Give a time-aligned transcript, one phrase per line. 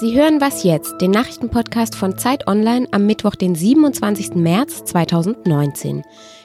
[0.00, 4.34] Sie hören Was jetzt, den Nachrichtenpodcast von Zeit Online am Mittwoch, den 27.
[4.34, 6.04] März 2019.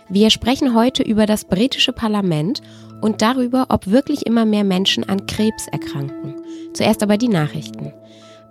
[0.09, 2.61] Wir sprechen heute über das britische Parlament
[2.99, 6.35] und darüber, ob wirklich immer mehr Menschen an Krebs erkranken.
[6.73, 7.93] Zuerst aber die Nachrichten.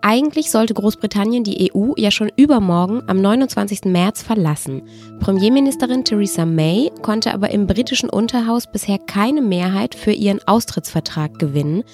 [0.07, 3.87] Eigentlich sollte Großbritannien die EU ja schon übermorgen am 29.
[3.87, 4.83] März verlassen.
[5.19, 11.85] Premierministerin Theresa May konnte aber im britischen Unterhaus bisher keine Mehrheit für ihren Austrittsvertrag gewinnen.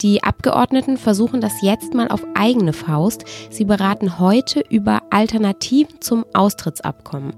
[0.00, 3.26] Die Abgeordneten versuchen das jetzt mal auf eigene Faust.
[3.50, 7.34] Sie beraten heute über Alternativen zum Austrittsabkommen.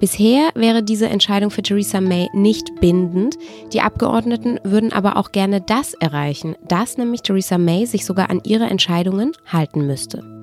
[0.00, 3.36] Bisher wäre diese Entscheidung für Theresa May nicht bindend.
[3.72, 8.40] Die Abgeordneten würden aber auch gerne das erreichen, dass nämlich Theresa May sich sogar an
[8.44, 10.37] ihre Entscheidungen halten müsste.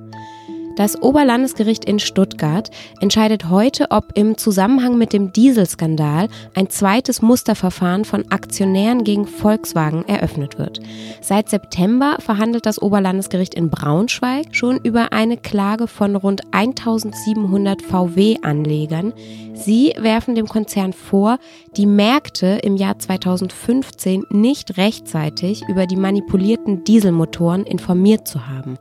[0.75, 8.03] Das Oberlandesgericht in Stuttgart entscheidet heute, ob im Zusammenhang mit dem Dieselskandal ein zweites Musterverfahren
[8.03, 10.81] von Aktionären gegen Volkswagen eröffnet wird.
[11.21, 19.13] Seit September verhandelt das Oberlandesgericht in Braunschweig schon über eine Klage von rund 1700 VW-Anlegern.
[19.53, 21.37] Sie werfen dem Konzern vor,
[21.77, 28.77] die Märkte im Jahr 2015 nicht rechtzeitig über die manipulierten Dieselmotoren informiert zu haben.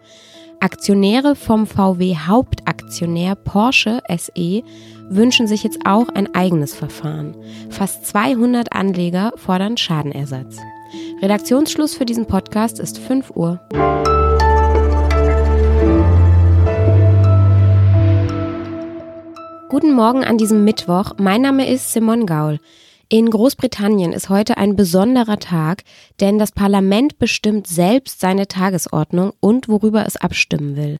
[0.64, 4.62] Aktionäre vom VW Hauptaktionär Porsche SE
[5.10, 7.36] wünschen sich jetzt auch ein eigenes Verfahren.
[7.68, 10.56] Fast 200 Anleger fordern Schadenersatz.
[11.20, 13.60] Redaktionsschluss für diesen Podcast ist 5 Uhr.
[19.68, 21.12] Guten Morgen an diesem Mittwoch.
[21.18, 22.58] Mein Name ist Simon Gaul.
[23.14, 25.84] In Großbritannien ist heute ein besonderer Tag,
[26.18, 30.96] denn das Parlament bestimmt selbst seine Tagesordnung und worüber es abstimmen will.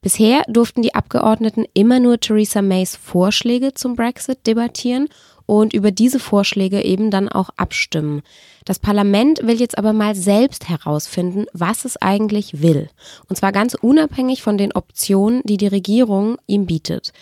[0.00, 5.08] Bisher durften die Abgeordneten immer nur Theresa Mays Vorschläge zum Brexit debattieren
[5.44, 8.22] und über diese Vorschläge eben dann auch abstimmen.
[8.64, 12.90] Das Parlament will jetzt aber mal selbst herausfinden, was es eigentlich will.
[13.28, 17.12] Und zwar ganz unabhängig von den Optionen, die die Regierung ihm bietet.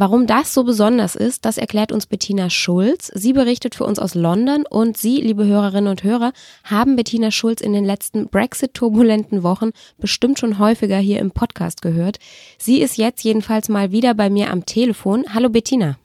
[0.00, 3.10] Warum das so besonders ist, das erklärt uns Bettina Schulz.
[3.16, 6.32] Sie berichtet für uns aus London und Sie, liebe Hörerinnen und Hörer,
[6.62, 12.20] haben Bettina Schulz in den letzten Brexit-turbulenten Wochen bestimmt schon häufiger hier im Podcast gehört.
[12.58, 15.24] Sie ist jetzt jedenfalls mal wieder bei mir am Telefon.
[15.34, 15.98] Hallo Bettina.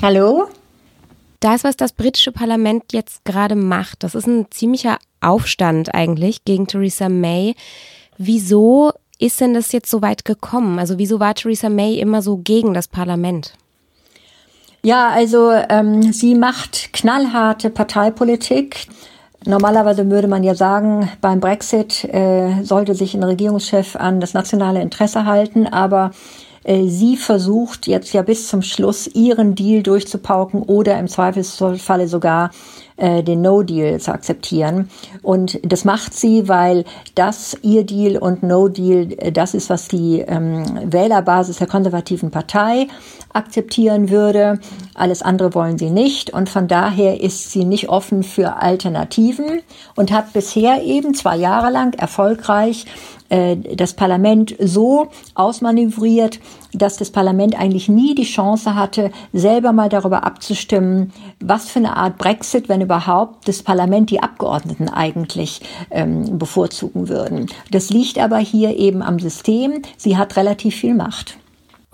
[0.00, 0.48] Hallo.
[1.40, 6.66] Das, was das britische Parlament jetzt gerade macht, das ist ein ziemlicher Aufstand eigentlich gegen
[6.66, 7.54] Theresa May.
[8.16, 10.78] Wieso ist denn das jetzt so weit gekommen?
[10.78, 13.52] Also wieso war Theresa May immer so gegen das Parlament?
[14.82, 18.86] Ja, also ähm, sie macht knallharte Parteipolitik.
[19.44, 24.80] Normalerweise würde man ja sagen, beim Brexit äh, sollte sich ein Regierungschef an das nationale
[24.80, 26.12] Interesse halten, aber
[26.64, 32.50] äh, sie versucht jetzt ja bis zum Schluss ihren Deal durchzupauken oder im Zweifelsfalle sogar
[33.00, 34.90] äh, den No-Deal zu akzeptieren.
[35.22, 36.84] Und das macht sie, weil
[37.14, 42.86] das ihr Deal und No-Deal, äh, das ist, was die ähm, Wählerbasis der konservativen Partei
[43.32, 44.60] akzeptieren würde.
[44.94, 46.30] Alles andere wollen sie nicht.
[46.30, 49.62] Und von daher ist sie nicht offen für Alternativen
[49.96, 52.86] und hat bisher eben zwei Jahre lang erfolgreich
[53.30, 56.40] äh, das Parlament so ausmanövriert,
[56.72, 61.96] dass das Parlament eigentlich nie die Chance hatte, selber mal darüber abzustimmen, was für eine
[61.96, 65.60] Art Brexit, wenn überhaupt, das Parlament die Abgeordneten eigentlich
[65.92, 67.46] ähm, bevorzugen würden.
[67.70, 69.82] Das liegt aber hier eben am System.
[69.96, 71.38] Sie hat relativ viel Macht.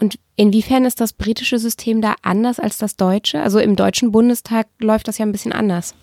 [0.01, 3.43] Und inwiefern ist das britische System da anders als das deutsche?
[3.43, 5.95] Also im deutschen Bundestag läuft das ja ein bisschen anders.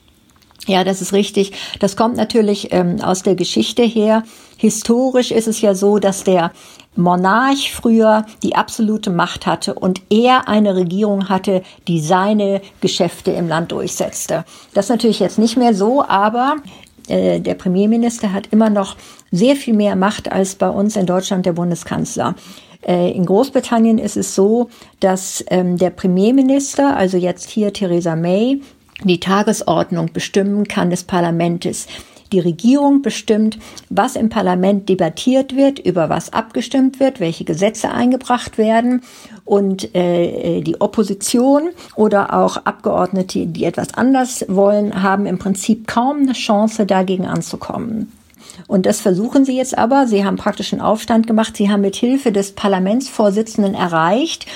[0.68, 1.52] Ja, das ist richtig.
[1.80, 4.24] Das kommt natürlich ähm, aus der Geschichte her.
[4.58, 6.52] Historisch ist es ja so, dass der
[6.96, 13.48] Monarch früher die absolute Macht hatte und er eine Regierung hatte, die seine Geschäfte im
[13.48, 14.46] Land durchsetzte.
[14.74, 16.58] Das ist natürlich jetzt nicht mehr so, aber
[17.08, 18.96] äh, der Premierminister hat immer noch
[19.32, 22.36] sehr viel mehr Macht als bei uns in Deutschland der Bundeskanzler.
[22.86, 24.70] Äh, in Großbritannien ist es so,
[25.00, 28.62] dass ähm, der Premierminister, also jetzt hier Theresa May,
[29.04, 31.88] die Tagesordnung bestimmen kann des Parlaments.
[32.32, 33.60] Die Regierung bestimmt,
[33.90, 39.02] was im Parlament debattiert wird, über was abgestimmt wird, welche Gesetze eingebracht werden.
[39.46, 46.24] Und äh, die Opposition oder auch Abgeordnete, die etwas anders wollen, haben im Prinzip kaum
[46.24, 48.12] eine Chance, dagegen anzukommen.
[48.68, 50.08] Und das versuchen sie jetzt aber.
[50.08, 51.56] Sie haben praktisch einen Aufstand gemacht.
[51.56, 54.48] Sie haben mit Hilfe des Parlamentsvorsitzenden erreicht,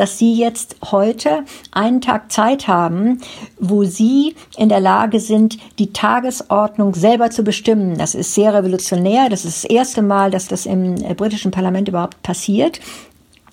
[0.00, 3.20] dass Sie jetzt heute einen Tag Zeit haben,
[3.58, 7.98] wo Sie in der Lage sind, die Tagesordnung selber zu bestimmen.
[7.98, 9.28] Das ist sehr revolutionär.
[9.28, 12.80] Das ist das erste Mal, dass das im äh, britischen Parlament überhaupt passiert.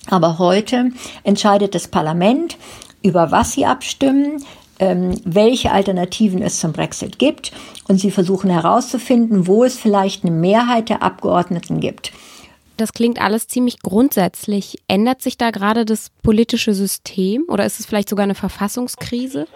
[0.08, 0.90] Aber heute
[1.22, 2.56] entscheidet das Parlament,
[3.02, 4.42] über was sie abstimmen,
[4.78, 7.52] ähm, welche Alternativen es zum Brexit gibt.
[7.88, 12.10] Und sie versuchen herauszufinden, wo es vielleicht eine Mehrheit der Abgeordneten gibt.
[12.78, 14.78] Das klingt alles ziemlich grundsätzlich.
[14.86, 19.48] Ändert sich da gerade das politische System oder ist es vielleicht sogar eine Verfassungskrise?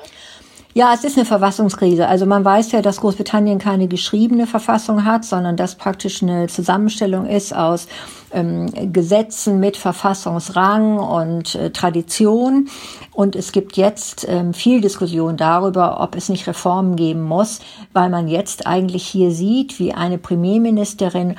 [0.74, 2.08] Ja, es ist eine Verfassungskrise.
[2.08, 7.26] Also man weiß ja, dass Großbritannien keine geschriebene Verfassung hat, sondern dass praktisch eine Zusammenstellung
[7.26, 7.88] ist aus
[8.32, 12.70] ähm, Gesetzen mit Verfassungsrang und äh, Tradition.
[13.12, 17.60] Und es gibt jetzt ähm, viel Diskussion darüber, ob es nicht Reformen geben muss,
[17.92, 21.36] weil man jetzt eigentlich hier sieht, wie eine Premierministerin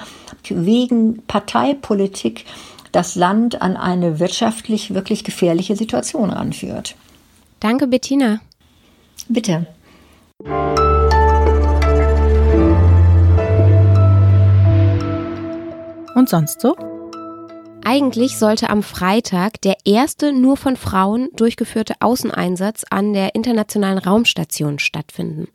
[0.48, 2.46] wegen Parteipolitik
[2.92, 6.96] das Land an eine wirtschaftlich wirklich gefährliche Situation ranführt.
[7.60, 8.40] Danke, Bettina.
[9.30, 9.68] Bitte.
[16.16, 16.76] Und sonst so?
[17.86, 24.80] Eigentlich sollte am Freitag der erste nur von Frauen durchgeführte Außeneinsatz an der Internationalen Raumstation
[24.80, 25.50] stattfinden.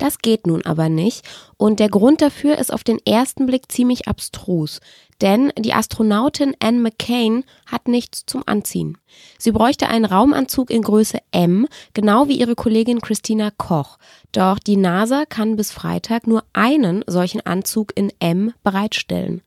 [0.00, 4.08] Das geht nun aber nicht und der Grund dafür ist auf den ersten Blick ziemlich
[4.08, 4.80] abstrus,
[5.20, 8.96] denn die Astronautin Anne McCain hat nichts zum Anziehen.
[9.36, 13.98] Sie bräuchte einen Raumanzug in Größe M, genau wie ihre Kollegin Christina Koch.
[14.32, 19.42] Doch die NASA kann bis Freitag nur einen solchen Anzug in M bereitstellen.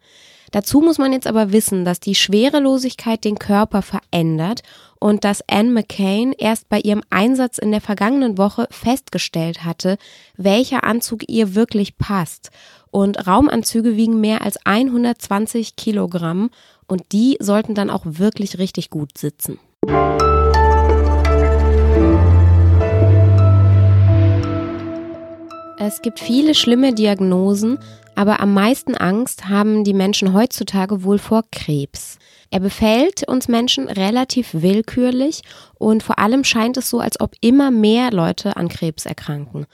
[0.54, 4.62] Dazu muss man jetzt aber wissen, dass die Schwerelosigkeit den Körper verändert
[5.00, 9.98] und dass Anne McCain erst bei ihrem Einsatz in der vergangenen Woche festgestellt hatte,
[10.38, 12.52] welcher Anzug ihr wirklich passt.
[12.92, 16.52] Und Raumanzüge wiegen mehr als 120 Kilogramm
[16.86, 19.58] und die sollten dann auch wirklich richtig gut sitzen.
[25.80, 27.80] Es gibt viele schlimme Diagnosen,
[28.16, 32.18] aber am meisten Angst haben die Menschen heutzutage wohl vor Krebs.
[32.52, 35.42] Er befällt uns Menschen relativ willkürlich
[35.76, 39.66] und vor allem scheint es so, als ob immer mehr Leute an Krebs erkranken.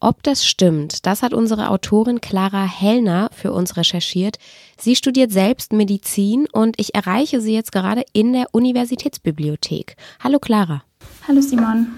[0.00, 4.38] Ob das stimmt, das hat unsere Autorin Clara Hellner für uns recherchiert.
[4.78, 9.96] Sie studiert selbst Medizin und ich erreiche sie jetzt gerade in der Universitätsbibliothek.
[10.22, 10.84] Hallo Clara.
[11.26, 11.88] Hallo Simon.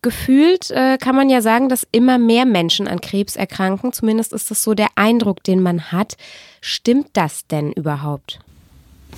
[0.00, 3.92] Gefühlt äh, kann man ja sagen, dass immer mehr Menschen an Krebs erkranken.
[3.92, 6.16] Zumindest ist das so der Eindruck, den man hat.
[6.60, 8.38] Stimmt das denn überhaupt?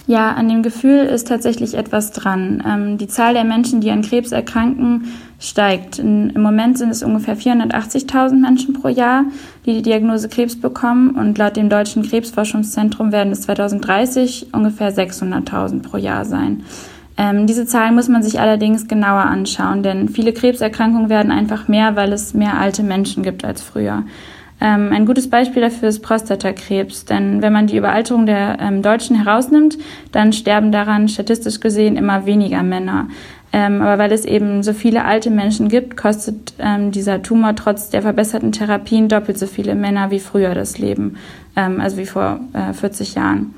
[0.06, 2.62] Ja, an dem Gefühl ist tatsächlich etwas dran.
[2.66, 5.98] Ähm, die Zahl der Menschen, die an Krebs erkranken, steigt.
[5.98, 9.24] In, Im Moment sind es ungefähr 480.000 Menschen pro Jahr,
[9.66, 11.10] die die Diagnose Krebs bekommen.
[11.10, 16.64] Und laut dem Deutschen Krebsforschungszentrum werden es 2030 ungefähr 600.000 pro Jahr sein.
[17.20, 21.94] Ähm, diese Zahlen muss man sich allerdings genauer anschauen, denn viele Krebserkrankungen werden einfach mehr,
[21.94, 24.04] weil es mehr alte Menschen gibt als früher.
[24.58, 29.22] Ähm, ein gutes Beispiel dafür ist Prostatakrebs, denn wenn man die Überalterung der ähm, Deutschen
[29.22, 29.76] herausnimmt,
[30.12, 33.08] dann sterben daran statistisch gesehen immer weniger Männer.
[33.52, 37.90] Ähm, aber weil es eben so viele alte Menschen gibt, kostet ähm, dieser Tumor trotz
[37.90, 41.16] der verbesserten Therapien doppelt so viele Männer wie früher das Leben,
[41.54, 43.54] ähm, also wie vor äh, 40 Jahren.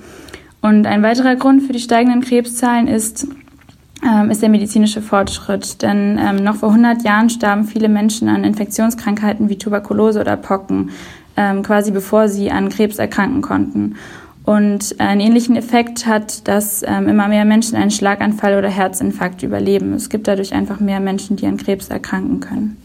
[0.63, 3.27] Und ein weiterer Grund für die steigenden Krebszahlen ist,
[4.31, 5.83] ist der medizinische Fortschritt.
[5.83, 10.91] Denn ähm, noch vor 100 Jahren starben viele Menschen an Infektionskrankheiten wie Tuberkulose oder Pocken,
[11.37, 13.97] ähm, quasi bevor sie an Krebs erkranken konnten.
[14.45, 19.93] Und einen ähnlichen Effekt hat, dass ähm, immer mehr Menschen einen Schlaganfall oder Herzinfarkt überleben.
[19.93, 22.77] Es gibt dadurch einfach mehr Menschen, die an Krebs erkranken können.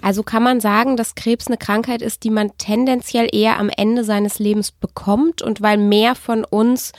[0.00, 4.02] Also kann man sagen, dass Krebs eine Krankheit ist, die man tendenziell eher am Ende
[4.04, 6.92] seines Lebens bekommt und weil mehr von uns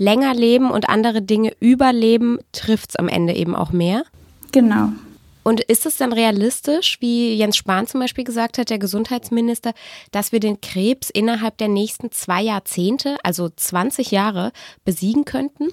[0.00, 4.02] länger leben und andere Dinge überleben, trifft es am Ende eben auch mehr.
[4.50, 4.88] Genau.
[5.42, 9.72] Und ist es dann realistisch, wie Jens Spahn zum Beispiel gesagt hat, der Gesundheitsminister,
[10.10, 14.52] dass wir den Krebs innerhalb der nächsten zwei Jahrzehnte, also 20 Jahre,
[14.84, 15.68] besiegen könnten?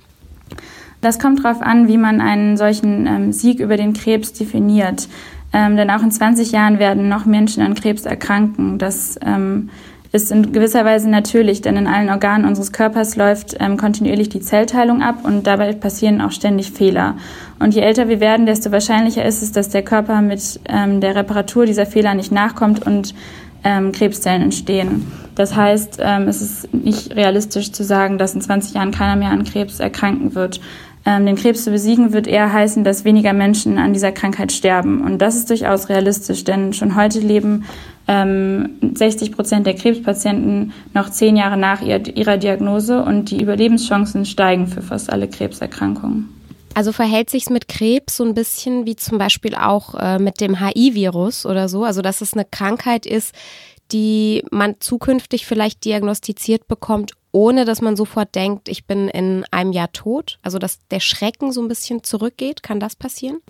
[1.02, 5.08] Das kommt darauf an, wie man einen solchen ähm, Sieg über den Krebs definiert.
[5.54, 8.78] Ähm, denn auch in 20 Jahren werden noch Menschen an Krebs erkranken.
[8.78, 9.70] Das ähm,
[10.18, 14.42] ist in gewisser Weise natürlich, denn in allen Organen unseres Körpers läuft ähm, kontinuierlich die
[14.42, 17.16] Zellteilung ab und dabei passieren auch ständig Fehler.
[17.60, 21.16] Und je älter wir werden, desto wahrscheinlicher ist es, dass der Körper mit ähm, der
[21.16, 23.16] Reparatur dieser Fehler nicht nachkommt und
[23.64, 25.12] ähm, Krebszellen entstehen.
[25.36, 29.30] Das heißt, ähm, es ist nicht realistisch zu sagen, dass in 20 Jahren keiner mehr
[29.30, 30.60] an Krebs erkranken wird.
[31.08, 35.00] Ähm, den Krebs zu besiegen wird eher heißen, dass weniger Menschen an dieser Krankheit sterben.
[35.02, 37.64] Und das ist durchaus realistisch, denn schon heute leben
[38.10, 44.68] ähm, 60 Prozent der Krebspatienten noch zehn Jahre nach ihrer Diagnose und die Überlebenschancen steigen
[44.68, 46.28] für fast alle Krebserkrankungen.
[46.74, 50.42] Also verhält sich es mit Krebs so ein bisschen wie zum Beispiel auch äh, mit
[50.42, 53.34] dem HI-Virus oder so, also dass es eine Krankheit ist,
[53.94, 59.72] die man zukünftig vielleicht diagnostiziert bekommt, ohne dass man sofort denkt, ich bin in einem
[59.72, 60.40] Jahr tot?
[60.42, 63.42] Also dass der Schrecken so ein bisschen zurückgeht, kann das passieren?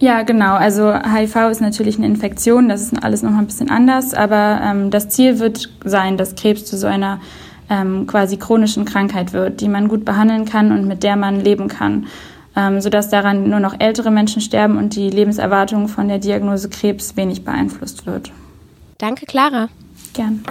[0.00, 0.54] Ja, genau.
[0.54, 4.90] Also HIV ist natürlich eine Infektion, das ist alles nochmal ein bisschen anders, aber ähm,
[4.90, 7.20] das Ziel wird sein, dass Krebs zu so einer
[7.68, 11.68] ähm, quasi chronischen Krankheit wird, die man gut behandeln kann und mit der man leben
[11.68, 12.06] kann,
[12.56, 17.14] ähm, sodass daran nur noch ältere Menschen sterben und die Lebenserwartung von der Diagnose Krebs
[17.16, 18.32] wenig beeinflusst wird.
[18.96, 19.68] Danke, Clara.
[20.14, 20.44] Gern.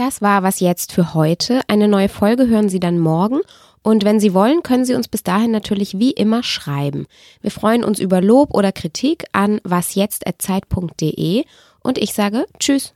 [0.00, 1.60] Das war was jetzt für heute.
[1.68, 3.40] Eine neue Folge hören Sie dann morgen.
[3.82, 7.06] Und wenn Sie wollen, können Sie uns bis dahin natürlich wie immer schreiben.
[7.42, 11.44] Wir freuen uns über Lob oder Kritik an wasjetzt.zeit.de
[11.82, 12.94] und ich sage Tschüss.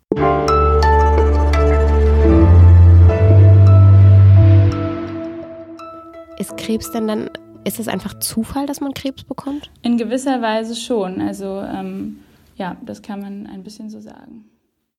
[6.38, 7.28] Ist Krebs denn dann,
[7.64, 9.70] ist es einfach Zufall, dass man Krebs bekommt?
[9.82, 11.20] In gewisser Weise schon.
[11.20, 12.20] Also ähm,
[12.56, 14.46] ja, das kann man ein bisschen so sagen.